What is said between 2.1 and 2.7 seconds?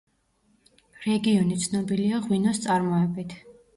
ღვინოს